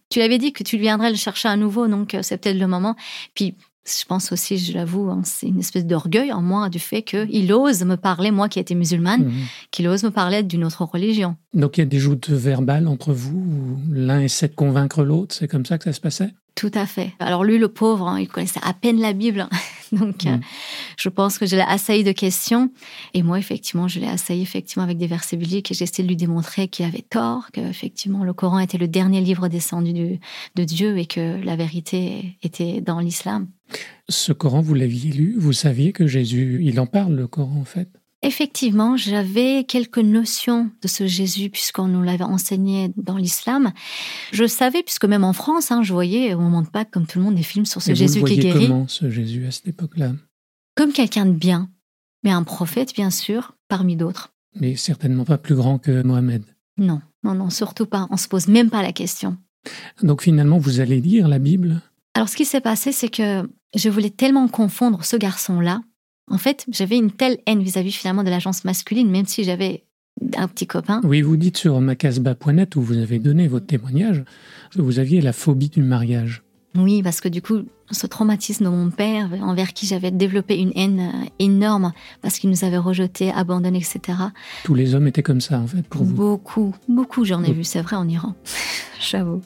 tu 0.09 0.19
l'avais 0.19 0.37
dit 0.37 0.53
que 0.53 0.63
tu 0.63 0.77
viendrais 0.77 1.09
le 1.09 1.17
chercher 1.17 1.49
à 1.49 1.57
nouveau, 1.57 1.87
donc 1.87 2.13
euh, 2.13 2.19
c'est 2.21 2.37
peut-être 2.37 2.59
le 2.59 2.67
moment. 2.67 2.95
Puis 3.33 3.55
je 3.85 4.05
pense 4.05 4.31
aussi, 4.31 4.57
je 4.57 4.73
l'avoue, 4.73 5.09
hein, 5.09 5.21
c'est 5.25 5.47
une 5.47 5.59
espèce 5.59 5.85
d'orgueil 5.85 6.31
en 6.31 6.41
moi 6.41 6.69
du 6.69 6.79
fait 6.79 7.01
qu'il 7.01 7.51
ose 7.51 7.83
me 7.83 7.97
parler, 7.97 8.31
moi 8.31 8.47
qui 8.47 8.59
étais 8.59 8.75
musulmane, 8.75 9.25
mhm. 9.25 9.33
qu'il 9.71 9.87
ose 9.89 10.03
me 10.03 10.09
parler 10.09 10.41
d'une 10.41 10.63
autre 10.63 10.83
religion. 10.85 11.35
Donc 11.53 11.77
il 11.77 11.81
y 11.81 11.83
a 11.83 11.87
des 11.87 11.99
joutes 11.99 12.29
verbales 12.29 12.87
entre 12.87 13.11
vous, 13.11 13.77
l'un 13.91 14.21
essaie 14.21 14.47
de 14.47 14.55
convaincre 14.55 15.03
l'autre, 15.03 15.35
c'est 15.35 15.49
comme 15.49 15.65
ça 15.65 15.77
que 15.77 15.83
ça 15.83 15.93
se 15.93 15.99
passait? 15.99 16.31
Tout 16.55 16.71
à 16.75 16.85
fait. 16.85 17.13
Alors 17.19 17.43
lui, 17.43 17.57
le 17.57 17.67
pauvre, 17.67 18.07
hein, 18.07 18.19
il 18.19 18.27
connaissait 18.27 18.59
à 18.63 18.73
peine 18.73 18.99
la 18.99 19.13
Bible. 19.13 19.47
Donc, 19.91 20.25
euh, 20.25 20.37
mm. 20.37 20.41
je 20.97 21.09
pense 21.09 21.37
que 21.37 21.45
je 21.45 21.55
l'ai 21.55 21.63
assailli 21.63 22.03
de 22.03 22.11
questions. 22.11 22.71
Et 23.13 23.23
moi, 23.23 23.39
effectivement, 23.39 23.87
je 23.87 23.99
l'ai 23.99 24.07
assailli 24.07 24.41
effectivement 24.41 24.83
avec 24.83 24.97
des 24.97 25.07
versets 25.07 25.37
bibliques 25.37 25.71
et 25.71 25.73
j'ai 25.73 25.83
essayé 25.83 26.03
de 26.03 26.09
lui 26.09 26.15
démontrer 26.15 26.67
qu'il 26.67 26.85
avait 26.85 27.05
tort, 27.07 27.51
que 27.51 27.61
effectivement 27.61 28.23
le 28.23 28.33
Coran 28.33 28.59
était 28.59 28.77
le 28.77 28.87
dernier 28.87 29.21
livre 29.21 29.47
descendu 29.47 30.19
de 30.55 30.63
Dieu 30.63 30.97
et 30.97 31.05
que 31.05 31.43
la 31.43 31.55
vérité 31.55 32.37
était 32.43 32.81
dans 32.81 32.99
l'islam. 32.99 33.47
Ce 34.09 34.31
Coran, 34.31 34.61
vous 34.61 34.73
l'aviez 34.73 35.11
lu? 35.11 35.35
Vous 35.37 35.53
saviez 35.53 35.91
que 35.93 36.07
Jésus, 36.07 36.59
il 36.61 36.79
en 36.79 36.85
parle, 36.85 37.15
le 37.15 37.27
Coran, 37.27 37.59
en 37.59 37.65
fait? 37.65 37.89
Effectivement, 38.25 38.95
j'avais 38.95 39.65
quelques 39.65 39.97
notions 39.97 40.71
de 40.81 40.87
ce 40.87 41.05
Jésus 41.05 41.49
puisqu'on 41.49 41.89
nous 41.89 42.01
l'avait 42.01 42.23
enseigné 42.23 42.89
dans 42.95 43.17
l'islam. 43.17 43.73
Je 44.31 44.47
savais, 44.47 44.81
puisque 44.81 45.03
même 45.03 45.25
en 45.25 45.33
France, 45.33 45.71
hein, 45.71 45.83
je 45.83 45.91
voyais 45.91 46.33
au 46.33 46.39
moment 46.39 46.61
de 46.61 46.69
Pâques, 46.69 46.89
comme 46.89 47.05
tout 47.05 47.19
le 47.19 47.25
monde, 47.25 47.35
des 47.35 47.43
films 47.43 47.65
sur 47.65 47.81
ce 47.81 47.93
Jésus 47.93 48.23
qui 48.23 48.37
guérit. 48.37 48.67
comment 48.67 48.87
ce 48.87 49.09
Jésus 49.09 49.45
à 49.45 49.51
cette 49.51 49.67
époque-là? 49.67 50.13
Comme 50.75 50.93
quelqu'un 50.93 51.25
de 51.25 51.33
bien, 51.33 51.69
mais 52.23 52.31
un 52.31 52.43
prophète, 52.43 52.95
bien 52.95 53.09
sûr, 53.09 53.57
parmi 53.67 53.97
d'autres. 53.97 54.31
Mais 54.55 54.77
certainement 54.77 55.25
pas 55.25 55.37
plus 55.37 55.55
grand 55.55 55.77
que 55.77 56.01
Mohamed. 56.01 56.43
Non, 56.77 57.01
non, 57.23 57.33
non, 57.33 57.49
surtout 57.49 57.87
pas. 57.87 58.07
On 58.09 58.15
se 58.15 58.29
pose 58.29 58.47
même 58.47 58.69
pas 58.69 58.81
la 58.81 58.93
question. 58.93 59.37
Donc 60.01 60.21
finalement, 60.21 60.59
vous 60.59 60.79
allez 60.79 61.01
lire 61.01 61.27
la 61.27 61.39
Bible? 61.39 61.81
Alors 62.13 62.29
ce 62.29 62.37
qui 62.37 62.45
s'est 62.45 62.61
passé, 62.61 62.93
c'est 62.93 63.09
que 63.09 63.49
je 63.75 63.89
voulais 63.89 64.09
tellement 64.09 64.47
confondre 64.47 65.03
ce 65.03 65.17
garçon-là 65.17 65.81
en 66.29 66.37
fait, 66.37 66.65
j'avais 66.71 66.97
une 66.97 67.11
telle 67.11 67.39
haine 67.45 67.61
vis-à-vis 67.61 67.91
finalement 67.91 68.23
de 68.23 68.29
l'agence 68.29 68.63
masculine, 68.65 69.09
même 69.09 69.25
si 69.25 69.43
j'avais 69.43 69.83
un 70.35 70.47
petit 70.47 70.67
copain. 70.67 71.01
Oui, 71.03 71.21
vous 71.21 71.37
dites 71.37 71.57
sur 71.57 71.79
macasba.net 71.81 72.75
où 72.75 72.81
vous 72.81 72.97
avez 72.97 73.19
donné 73.19 73.47
votre 73.47 73.65
témoignage, 73.65 74.23
vous 74.75 74.99
aviez 74.99 75.21
la 75.21 75.33
phobie 75.33 75.69
du 75.69 75.81
mariage. 75.81 76.43
Oui, 76.75 77.03
parce 77.03 77.21
que 77.21 77.29
du 77.29 77.41
coup, 77.41 77.63
ce 77.91 78.07
traumatisme 78.07 78.65
de 78.65 78.69
mon 78.69 78.89
père, 78.89 79.29
envers 79.41 79.73
qui 79.73 79.85
j'avais 79.85 80.09
développé 80.09 80.57
une 80.57 80.71
haine 80.75 80.99
euh, 80.99 81.27
énorme, 81.37 81.93
parce 82.21 82.39
qu'il 82.39 82.49
nous 82.49 82.63
avait 82.63 82.77
rejetés, 82.77 83.31
abandonnés, 83.31 83.79
etc. 83.79 84.17
Tous 84.63 84.73
les 84.73 84.95
hommes 84.95 85.07
étaient 85.07 85.23
comme 85.23 85.41
ça, 85.41 85.59
en 85.59 85.67
fait, 85.67 85.83
pour 85.83 86.03
vous 86.03 86.15
Beaucoup, 86.15 86.75
beaucoup, 86.87 87.25
j'en 87.25 87.43
ai 87.43 87.51
vu, 87.51 87.63
c'est 87.63 87.81
vrai, 87.81 87.95
en 87.95 88.07
Iran. 88.07 88.33
J'avoue. 88.99 89.41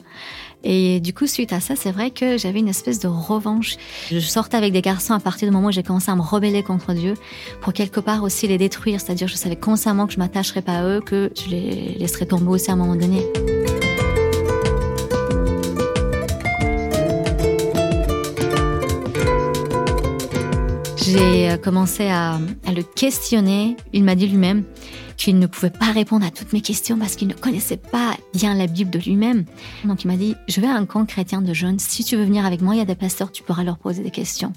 Et 0.64 1.00
du 1.00 1.12
coup, 1.14 1.26
suite 1.26 1.52
à 1.52 1.60
ça, 1.60 1.76
c'est 1.76 1.92
vrai 1.92 2.10
que 2.10 2.36
j'avais 2.36 2.58
une 2.58 2.68
espèce 2.68 2.98
de 2.98 3.08
revanche. 3.08 3.76
Je 4.10 4.18
sortais 4.18 4.56
avec 4.56 4.72
des 4.72 4.82
garçons 4.82 5.14
à 5.14 5.20
partir 5.20 5.48
du 5.48 5.54
moment 5.54 5.68
où 5.68 5.72
j'ai 5.72 5.82
commencé 5.82 6.10
à 6.10 6.16
me 6.16 6.22
rebeller 6.22 6.62
contre 6.62 6.94
Dieu, 6.94 7.14
pour 7.60 7.72
quelque 7.72 8.00
part 8.00 8.22
aussi 8.22 8.48
les 8.48 8.58
détruire. 8.58 9.00
C'est-à-dire, 9.00 9.28
je 9.28 9.36
savais 9.36 9.56
consciemment 9.56 10.06
que 10.06 10.14
je 10.14 10.18
m'attacherais 10.18 10.62
pas 10.62 10.78
à 10.78 10.84
eux, 10.84 11.00
que 11.00 11.30
je 11.36 11.50
les 11.50 11.94
laisserais 11.98 12.26
tomber 12.26 12.48
aussi 12.48 12.70
à 12.70 12.74
un 12.74 12.76
moment 12.76 12.96
donné. 12.96 13.22
J'ai 21.10 21.50
euh, 21.50 21.56
commencé 21.56 22.08
à, 22.08 22.38
le 22.66 22.82
questionner. 22.82 23.76
Il 23.94 24.04
m'a 24.04 24.14
dit 24.14 24.26
lui-même 24.26 24.64
qu'il 25.16 25.38
ne 25.38 25.46
pouvait 25.46 25.70
pas 25.70 25.90
répondre 25.90 26.26
à 26.26 26.30
toutes 26.30 26.52
mes 26.52 26.60
questions 26.60 26.98
parce 26.98 27.16
qu'il 27.16 27.28
ne 27.28 27.34
connaissait 27.34 27.78
pas 27.78 28.14
bien 28.34 28.54
la 28.54 28.66
Bible 28.66 28.90
de 28.90 28.98
lui-même. 28.98 29.46
Donc 29.84 30.04
il 30.04 30.08
m'a 30.08 30.16
dit, 30.16 30.36
je 30.48 30.60
vais 30.60 30.66
à 30.66 30.74
un 30.74 30.84
camp 30.84 31.06
chrétien 31.06 31.40
de 31.40 31.54
jeunes. 31.54 31.78
Si 31.78 32.04
tu 32.04 32.16
veux 32.16 32.24
venir 32.24 32.44
avec 32.44 32.60
moi, 32.60 32.74
il 32.74 32.78
y 32.78 32.82
a 32.82 32.84
des 32.84 32.94
pasteurs, 32.94 33.32
tu 33.32 33.42
pourras 33.42 33.64
leur 33.64 33.78
poser 33.78 34.02
des 34.02 34.10
questions. 34.10 34.52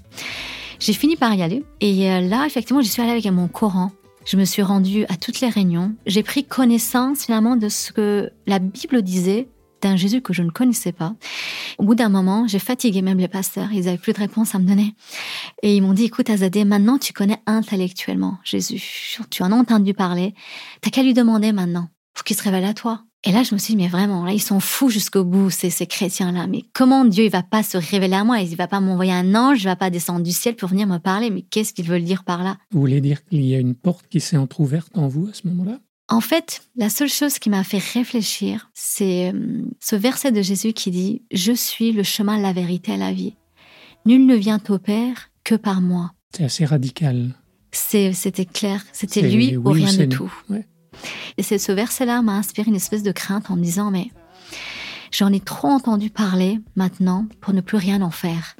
J'ai 0.79 0.93
fini 0.93 1.15
par 1.15 1.33
y 1.33 1.41
aller. 1.41 1.63
Et 1.79 2.11
euh, 2.11 2.19
là, 2.19 2.45
effectivement, 2.45 2.81
je 2.81 2.89
suis 2.89 3.01
allée 3.01 3.11
avec 3.11 3.25
mon 3.27 3.47
Coran. 3.47 3.91
Je 4.25 4.35
me 4.35 4.43
suis 4.43 4.61
rendue 4.61 5.05
à 5.05 5.15
toutes 5.15 5.39
les 5.39 5.49
réunions. 5.49 5.93
J'ai 6.05 6.21
pris 6.21 6.43
connaissance 6.43 7.25
finalement 7.25 7.55
de 7.55 7.69
ce 7.69 7.93
que 7.93 8.29
la 8.45 8.59
Bible 8.59 9.01
disait 9.03 9.47
d'un 9.81 9.95
Jésus 9.95 10.21
que 10.21 10.33
je 10.33 10.43
ne 10.43 10.49
connaissais 10.49 10.91
pas. 10.91 11.13
Au 11.77 11.83
bout 11.83 11.95
d'un 11.95 12.09
moment, 12.09 12.47
j'ai 12.47 12.59
fatigué 12.59 13.01
même 13.01 13.17
les 13.17 13.27
pasteurs. 13.27 13.71
Ils 13.71 13.85
n'avaient 13.85 13.97
plus 13.97 14.13
de 14.13 14.19
réponse 14.19 14.55
à 14.55 14.59
me 14.59 14.67
donner. 14.67 14.95
Et 15.63 15.75
ils 15.75 15.81
m'ont 15.81 15.93
dit, 15.93 16.05
écoute, 16.05 16.29
Azadé, 16.29 16.65
maintenant 16.65 16.97
tu 16.97 17.13
connais 17.13 17.39
intellectuellement 17.45 18.37
Jésus. 18.43 19.17
Tu 19.29 19.43
en 19.43 19.51
as 19.51 19.55
entendu 19.55 19.93
parler. 19.93 20.33
T'as 20.81 20.89
qu'à 20.89 21.03
lui 21.03 21.13
demander 21.13 21.51
maintenant. 21.51 21.89
Faut 22.13 22.23
qu'il 22.23 22.35
se 22.35 22.43
révèle 22.43 22.65
à 22.65 22.73
toi. 22.73 23.03
Et 23.23 23.31
là, 23.31 23.43
je 23.43 23.53
me 23.53 23.59
suis 23.59 23.75
dit, 23.75 23.83
mais 23.83 23.87
vraiment, 23.87 24.25
là, 24.25 24.33
ils 24.33 24.41
sont 24.41 24.59
fous 24.59 24.89
jusqu'au 24.89 25.23
bout, 25.23 25.51
ces, 25.51 25.69
ces 25.69 25.85
chrétiens-là. 25.85 26.47
Mais 26.47 26.63
comment 26.73 27.05
Dieu, 27.05 27.25
il 27.25 27.29
va 27.29 27.43
pas 27.43 27.61
se 27.61 27.77
révéler 27.77 28.15
à 28.15 28.23
moi? 28.23 28.39
Il 28.39 28.55
va 28.55 28.67
pas 28.67 28.79
m'envoyer 28.79 29.13
un 29.13 29.35
ange, 29.35 29.61
il 29.61 29.65
va 29.65 29.75
pas 29.75 29.91
descendre 29.91 30.23
du 30.23 30.31
ciel 30.31 30.55
pour 30.55 30.69
venir 30.69 30.87
me 30.87 30.97
parler? 30.97 31.29
Mais 31.29 31.43
qu'est-ce 31.43 31.71
qu'ils 31.71 31.85
veulent 31.85 32.03
dire 32.03 32.23
par 32.23 32.43
là? 32.43 32.57
Vous 32.71 32.79
voulez 32.79 32.99
dire 32.99 33.23
qu'il 33.23 33.45
y 33.45 33.53
a 33.53 33.59
une 33.59 33.75
porte 33.75 34.07
qui 34.07 34.19
s'est 34.19 34.37
entr'ouverte 34.37 34.97
en 34.97 35.07
vous 35.07 35.27
à 35.27 35.33
ce 35.35 35.47
moment-là? 35.47 35.77
En 36.11 36.19
fait, 36.19 36.61
la 36.75 36.89
seule 36.89 37.09
chose 37.09 37.39
qui 37.39 37.49
m'a 37.49 37.63
fait 37.63 37.77
réfléchir, 37.77 38.69
c'est 38.73 39.31
euh, 39.33 39.61
ce 39.79 39.95
verset 39.95 40.33
de 40.33 40.41
Jésus 40.41 40.73
qui 40.73 40.91
dit⁇ 40.91 41.21
Je 41.37 41.53
suis 41.53 41.93
le 41.93 42.03
chemin, 42.03 42.37
la 42.37 42.51
vérité 42.51 42.93
et 42.93 42.97
la 42.97 43.13
vie. 43.13 43.37
Nul 44.05 44.25
ne 44.25 44.35
vient 44.35 44.59
au 44.67 44.77
Père 44.77 45.29
que 45.45 45.55
par 45.55 45.79
moi.⁇ 45.79 46.11
C'est 46.35 46.43
assez 46.43 46.65
radical. 46.65 47.33
C'était 47.71 48.45
clair, 48.45 48.83
c'était 48.91 49.21
lui 49.21 49.55
ou 49.55 49.63
rien 49.69 49.93
de 49.93 50.03
tout. 50.05 50.31
Et 51.37 51.43
ce 51.43 51.71
verset-là 51.71 52.21
m'a 52.21 52.33
inspiré 52.33 52.67
une 52.67 52.75
espèce 52.75 53.03
de 53.03 53.13
crainte 53.13 53.49
en 53.49 53.55
me 53.55 53.63
disant⁇ 53.63 53.87
Mais 53.91 54.11
j'en 55.11 55.31
ai 55.31 55.39
trop 55.39 55.69
entendu 55.69 56.09
parler 56.09 56.59
maintenant 56.75 57.25
pour 57.39 57.53
ne 57.53 57.61
plus 57.61 57.77
rien 57.77 58.01
en 58.01 58.11
faire. 58.11 58.57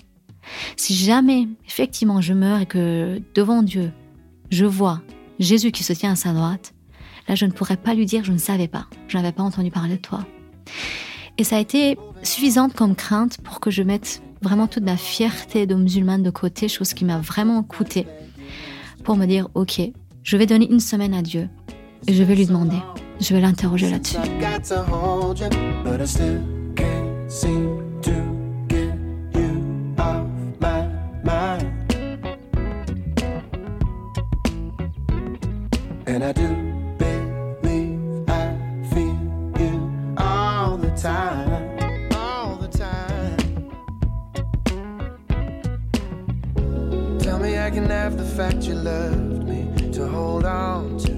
Si 0.78 0.96
jamais, 0.96 1.50
effectivement, 1.68 2.22
je 2.22 2.34
meurs 2.34 2.62
et 2.62 2.66
que 2.66 3.22
devant 3.36 3.62
Dieu, 3.62 3.92
je 4.50 4.66
vois 4.66 5.02
Jésus 5.40 5.72
qui 5.72 5.84
se 5.84 5.92
tient 5.92 6.14
à 6.14 6.16
sa 6.16 6.32
droite, 6.32 6.74
Là, 7.28 7.36
je 7.36 7.46
ne 7.46 7.52
pourrais 7.52 7.78
pas 7.78 7.94
lui 7.94 8.06
dire 8.06 8.24
je 8.24 8.32
ne 8.32 8.38
savais 8.38 8.68
pas, 8.68 8.88
je 9.08 9.18
n'avais 9.18 9.32
pas 9.32 9.44
entendu 9.44 9.72
parler 9.72 9.96
de 9.96 10.02
toi. 10.02 10.26
Et 11.38 11.44
ça 11.44 11.58
a 11.58 11.60
été 11.60 11.98
suffisante 12.24 12.74
comme 12.74 12.96
crainte 12.96 13.38
pour 13.42 13.60
que 13.60 13.72
je 13.72 13.84
mette 13.84 14.22
vraiment 14.42 14.68
toute 14.68 14.84
ma 14.84 14.98
fierté 14.98 15.66
de 15.66 15.76
musulmane 15.76 16.24
de 16.24 16.30
côté, 16.30 16.68
chose 16.68 16.94
qui 16.94 17.06
m'a 17.06 17.20
vraiment 17.20 17.64
coûté, 17.64 18.08
pour 19.04 19.16
me 19.16 19.26
dire 19.26 19.48
ok, 19.54 19.82
je 20.24 20.38
vais 20.38 20.46
donner 20.46 20.70
une 20.70 20.80
semaine 20.80 21.14
à 21.14 21.22
Dieu 21.22 21.50
et 22.08 22.14
je 22.14 22.24
vais 22.24 22.36
lui 22.36 22.46
demander, 22.46 22.78
je 23.20 23.34
vais 23.34 23.42
l'interroger 23.42 23.90
là-dessus. 23.90 24.18
Fact 48.42 48.64
you 48.64 48.74
loved 48.74 49.44
me 49.44 49.92
to 49.92 50.08
hold 50.08 50.46
on 50.46 50.98
to. 50.98 51.14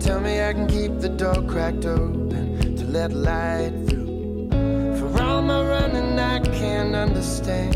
Tell 0.00 0.20
me 0.20 0.40
I 0.40 0.52
can 0.52 0.68
keep 0.68 1.00
the 1.00 1.08
door 1.08 1.42
cracked 1.42 1.86
open 1.86 2.76
to 2.76 2.84
let 2.84 3.12
light 3.12 3.72
through. 3.88 4.50
For 4.98 5.22
all 5.22 5.42
my 5.42 5.60
running, 5.66 6.18
I 6.18 6.38
can't 6.38 6.94
understand. 6.94 7.74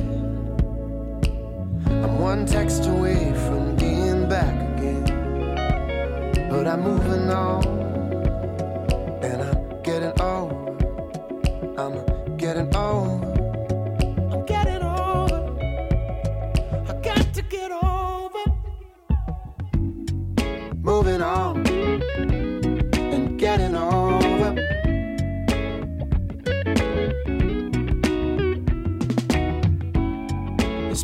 I'm 2.04 2.18
one 2.18 2.46
text 2.46 2.86
away 2.86 3.32
from 3.46 3.74
being 3.76 4.28
back 4.28 4.54
again. 4.76 5.06
But 6.50 6.68
I'm 6.68 6.82
moving 6.82 7.30
on, 7.30 7.62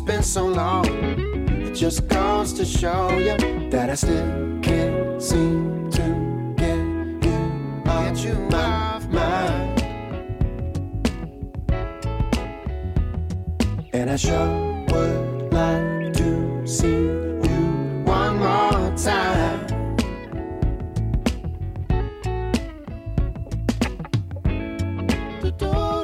been 0.05 0.21
so 0.21 0.45
long. 0.45 0.85
It 0.85 1.73
just 1.73 2.07
goes 2.07 2.53
to 2.53 2.63
show 2.63 3.17
you 3.17 3.35
that 3.71 3.89
I 3.89 3.95
still 3.95 4.59
can't 4.61 5.21
seem 5.21 5.89
to 5.91 6.53
get 6.55 7.25
you 7.25 7.83
out 7.87 8.25
of 8.25 8.39
my 8.51 8.99
mind. 9.09 9.81
And 13.93 14.11
I 14.11 14.15
sure 14.15 14.85
would 14.89 15.51
like 15.51 16.13
to 16.13 16.67
see 16.67 16.87
you 16.87 18.03
one 18.05 18.37
more 18.37 18.95
time. 18.95 19.65
Do-do. 25.41 25.94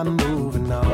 I'm 0.00 0.16
moving 0.16 0.72
on. 0.72 0.89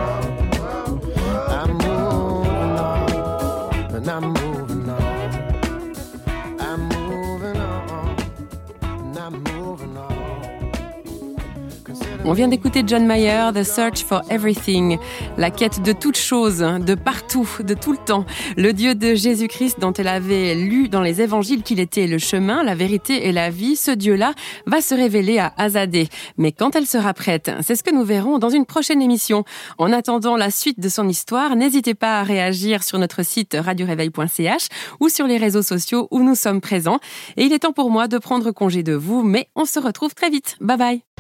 On 12.28 12.32
vient 12.32 12.48
d'écouter 12.48 12.82
John 12.84 13.06
Mayer, 13.06 13.52
The 13.54 13.62
Search 13.62 14.02
for 14.02 14.20
Everything, 14.30 14.98
la 15.38 15.52
quête 15.52 15.80
de 15.80 15.92
toute 15.92 16.16
chose, 16.16 16.58
de 16.58 16.94
partout, 16.96 17.48
de 17.60 17.72
tout 17.72 17.92
le 17.92 17.98
temps. 17.98 18.26
Le 18.56 18.72
Dieu 18.72 18.96
de 18.96 19.14
Jésus-Christ 19.14 19.78
dont 19.78 19.92
elle 19.92 20.08
avait 20.08 20.56
lu 20.56 20.88
dans 20.88 21.02
les 21.02 21.22
évangiles 21.22 21.62
qu'il 21.62 21.78
était 21.78 22.08
le 22.08 22.18
chemin, 22.18 22.64
la 22.64 22.74
vérité 22.74 23.28
et 23.28 23.32
la 23.32 23.50
vie, 23.50 23.76
ce 23.76 23.92
Dieu-là 23.92 24.34
va 24.66 24.80
se 24.80 24.92
révéler 24.92 25.38
à 25.38 25.52
Azadé. 25.56 26.08
Mais 26.36 26.50
quand 26.50 26.74
elle 26.74 26.86
sera 26.86 27.14
prête, 27.14 27.52
c'est 27.62 27.76
ce 27.76 27.84
que 27.84 27.94
nous 27.94 28.02
verrons 28.02 28.40
dans 28.40 28.50
une 28.50 28.66
prochaine 28.66 29.00
émission. 29.00 29.44
En 29.78 29.92
attendant 29.92 30.36
la 30.36 30.50
suite 30.50 30.80
de 30.80 30.88
son 30.88 31.08
histoire, 31.08 31.54
n'hésitez 31.54 31.94
pas 31.94 32.18
à 32.18 32.22
réagir 32.24 32.82
sur 32.82 32.98
notre 32.98 33.24
site 33.24 33.56
radioréveil.ch 33.56 34.66
ou 34.98 35.08
sur 35.08 35.28
les 35.28 35.36
réseaux 35.36 35.62
sociaux 35.62 36.08
où 36.10 36.24
nous 36.24 36.34
sommes 36.34 36.60
présents. 36.60 36.98
Et 37.36 37.44
il 37.44 37.52
est 37.52 37.60
temps 37.60 37.72
pour 37.72 37.88
moi 37.88 38.08
de 38.08 38.18
prendre 38.18 38.50
congé 38.50 38.82
de 38.82 38.94
vous, 38.94 39.22
mais 39.22 39.48
on 39.54 39.64
se 39.64 39.78
retrouve 39.78 40.12
très 40.12 40.28
vite. 40.28 40.56
Bye 40.60 40.76
bye 40.76 41.15